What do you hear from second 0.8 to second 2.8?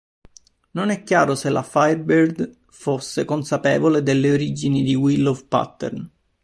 è chiaro se la Firebird